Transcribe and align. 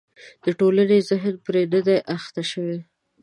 د 0.43 0.45
ټولنې 0.59 0.97
ذهن 1.09 1.35
پرې 1.45 1.61
نه 1.73 1.79
دی 1.87 1.97
اخته 2.15 2.41
شوی. 2.51 2.79